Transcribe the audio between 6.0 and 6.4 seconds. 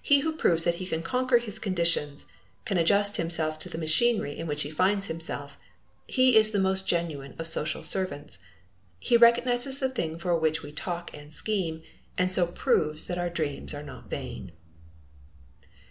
he